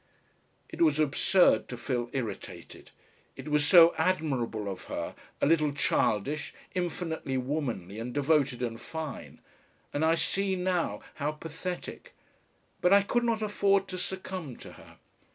[0.67, 2.89] It was absurd to feel irritated;
[3.35, 9.41] it was so admirable of her, a little childish, infinitely womanly and devoted and fine
[9.93, 12.15] and I see now how pathetic.
[12.81, 14.97] But I could not afford to succumb to her.